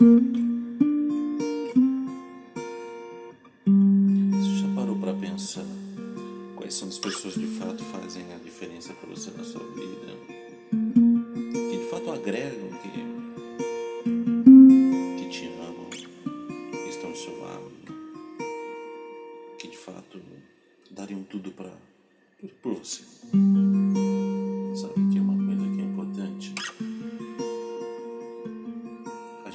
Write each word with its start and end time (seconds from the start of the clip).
Você 0.00 0.06
já 4.62 4.74
parou 4.74 4.96
para 4.98 5.12
pensar 5.12 5.66
quais 6.56 6.72
são 6.72 6.88
as 6.88 6.98
pessoas 6.98 7.34
que 7.34 7.40
de 7.40 7.58
fato 7.58 7.84
fazem 7.84 8.24
a 8.32 8.38
diferença 8.38 8.94
para 8.94 9.10
você 9.10 9.30
na 9.32 9.44
sua 9.44 9.60
vida? 9.60 10.16
Que 10.70 11.78
de 11.80 11.90
fato 11.90 12.10
agregam, 12.12 12.70
que, 12.80 12.88
que 15.18 15.28
te 15.28 15.48
amam, 15.48 15.90
que 15.90 16.88
estão 16.88 17.10
ao 17.10 17.16
seu 17.16 17.38
lado, 17.38 17.70
que 19.58 19.68
de 19.68 19.76
fato 19.76 20.18
dariam 20.90 21.22
tudo 21.24 21.50
para 21.50 21.74
por 22.62 22.72
você. 22.72 23.02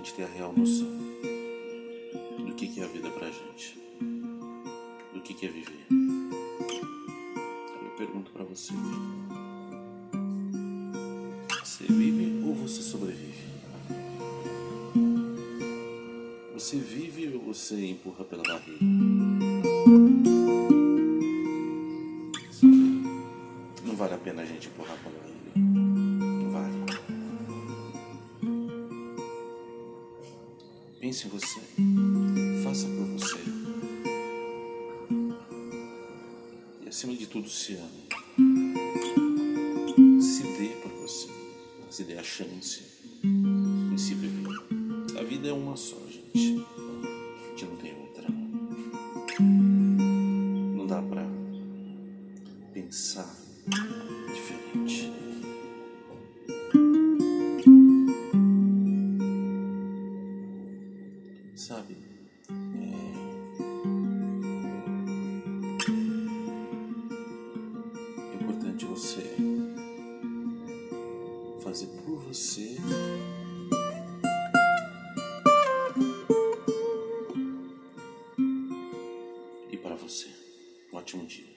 Gente 0.00 0.14
ter 0.14 0.24
a 0.24 0.28
real 0.28 0.50
noção 0.56 0.88
do 2.38 2.54
que, 2.54 2.68
que 2.68 2.80
é 2.80 2.84
a 2.84 2.86
vida 2.86 3.10
pra 3.10 3.26
gente, 3.26 3.78
do 5.12 5.20
que, 5.20 5.34
que 5.34 5.44
é 5.44 5.48
viver. 5.50 5.86
Eu 7.82 7.90
pergunto 7.98 8.30
pra 8.30 8.42
você: 8.44 8.72
você 11.62 11.84
vive 11.84 12.42
ou 12.46 12.54
você 12.54 12.80
sobrevive? 12.80 13.44
Você 16.54 16.78
vive 16.78 17.36
ou 17.36 17.52
você 17.52 17.84
empurra 17.84 18.24
pela 18.24 18.42
barriga? 18.42 18.78
Não 23.84 23.96
vale 23.96 24.14
a 24.14 24.18
pena 24.18 24.40
a 24.40 24.46
gente 24.46 24.68
empurrar 24.68 24.96
pela 25.02 25.18
barriga. 25.18 25.39
Pense 31.10 31.26
em 31.26 31.30
você. 31.30 31.60
Faça 32.62 32.86
por 32.86 33.04
você. 33.18 33.40
E 36.84 36.88
acima 36.88 37.16
de 37.16 37.26
tudo, 37.26 37.48
se 37.48 37.74
ame. 37.74 38.06
Se 40.22 40.44
dê 40.44 40.68
por 40.80 40.92
você. 40.92 41.26
Se 41.90 42.04
dê 42.04 42.16
a 42.16 42.22
chance 42.22 42.84
em 43.24 43.98
se 43.98 44.14
viver. 44.14 44.54
A 45.18 45.24
vida 45.24 45.48
é 45.48 45.52
uma 45.52 45.76
só, 45.76 45.98
gente. 46.06 46.64
A 46.64 47.48
gente 47.48 47.64
não 47.64 47.76
tem 47.78 47.92
outra. 47.92 48.28
Não 50.76 50.86
dá 50.86 51.02
pra 51.02 51.26
pensar 52.72 53.36
diferente. 54.32 55.10
sabe? 61.54 61.96
É, 62.48 62.52
é 68.32 68.42
importante 68.42 68.84
você 68.86 69.36
fazer 71.62 71.86
por 72.04 72.18
você. 72.18 72.76
e 79.70 79.76
para 79.76 79.94
você. 79.94 80.28
Um 80.92 80.96
ótimo 80.96 81.26
dia. 81.26 81.49